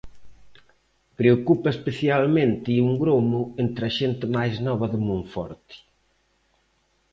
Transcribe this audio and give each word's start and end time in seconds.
Preocupa 1.19 1.67
especialmente 1.75 2.81
un 2.87 2.91
gromo 3.03 3.41
entre 3.63 3.83
a 3.87 3.93
xente 3.97 4.25
máis 4.35 4.55
nova 4.67 4.85
de 4.93 4.99
Monforte. 5.07 5.75